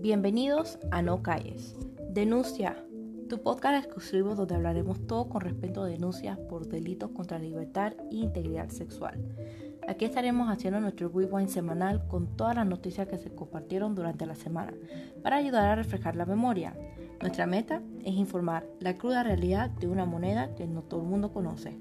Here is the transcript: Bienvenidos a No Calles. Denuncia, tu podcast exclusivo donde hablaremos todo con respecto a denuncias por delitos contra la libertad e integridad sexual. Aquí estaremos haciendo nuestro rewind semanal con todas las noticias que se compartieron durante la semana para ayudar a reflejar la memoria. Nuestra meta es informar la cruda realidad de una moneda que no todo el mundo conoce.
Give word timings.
Bienvenidos 0.00 0.78
a 0.92 1.02
No 1.02 1.24
Calles. 1.24 1.74
Denuncia, 2.10 2.84
tu 3.28 3.42
podcast 3.42 3.84
exclusivo 3.84 4.36
donde 4.36 4.54
hablaremos 4.54 5.04
todo 5.08 5.28
con 5.28 5.40
respecto 5.40 5.82
a 5.82 5.88
denuncias 5.88 6.38
por 6.38 6.68
delitos 6.68 7.10
contra 7.10 7.38
la 7.38 7.44
libertad 7.44 7.94
e 8.12 8.14
integridad 8.14 8.68
sexual. 8.68 9.18
Aquí 9.88 10.04
estaremos 10.04 10.50
haciendo 10.50 10.78
nuestro 10.78 11.08
rewind 11.08 11.48
semanal 11.48 12.06
con 12.06 12.36
todas 12.36 12.54
las 12.54 12.66
noticias 12.66 13.08
que 13.08 13.18
se 13.18 13.34
compartieron 13.34 13.96
durante 13.96 14.24
la 14.24 14.36
semana 14.36 14.72
para 15.20 15.36
ayudar 15.36 15.66
a 15.66 15.74
reflejar 15.74 16.14
la 16.14 16.26
memoria. 16.26 16.76
Nuestra 17.20 17.48
meta 17.48 17.82
es 18.04 18.14
informar 18.14 18.68
la 18.78 18.94
cruda 18.94 19.24
realidad 19.24 19.68
de 19.68 19.88
una 19.88 20.04
moneda 20.04 20.54
que 20.54 20.68
no 20.68 20.82
todo 20.82 21.00
el 21.00 21.08
mundo 21.08 21.32
conoce. 21.32 21.76